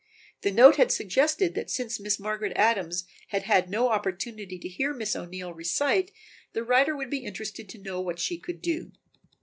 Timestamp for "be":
7.11-7.23